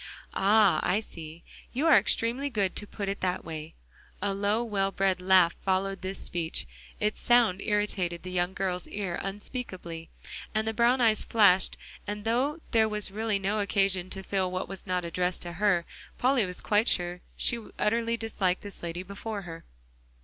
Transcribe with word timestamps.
"Ah? 0.33 0.79
I 0.81 0.99
see. 0.99 1.43
You 1.73 1.85
are 1.85 1.95
extremely 1.95 2.49
good 2.49 2.75
to 2.75 2.87
put 2.87 3.07
it 3.07 3.19
in 3.19 3.21
that 3.21 3.45
way." 3.45 3.75
A 4.19 4.33
low, 4.33 4.63
well 4.63 4.89
bred 4.89 5.21
laugh 5.21 5.53
followed 5.63 6.01
this 6.01 6.17
speech. 6.17 6.65
Its 6.99 7.21
sound 7.21 7.61
irritated 7.61 8.23
the 8.23 8.31
young 8.31 8.55
girl's 8.55 8.87
ear 8.87 9.19
unspeakably, 9.21 10.09
and 10.55 10.67
the 10.67 10.73
brown 10.73 11.01
eyes 11.01 11.23
flashed, 11.23 11.77
and 12.07 12.23
though 12.23 12.59
there 12.71 12.89
was 12.89 13.11
really 13.11 13.37
no 13.37 13.59
occasion 13.59 14.09
to 14.09 14.23
feel 14.23 14.49
what 14.49 14.67
was 14.67 14.87
not 14.87 15.05
addressed 15.05 15.43
to 15.43 15.51
her, 15.51 15.85
Polly 16.17 16.47
was 16.47 16.61
quite 16.61 16.87
sure 16.87 17.21
she 17.37 17.59
utterly 17.77 18.17
disliked 18.17 18.61
the 18.63 18.73
lady 18.81 19.03
before 19.03 19.43
her. 19.43 19.65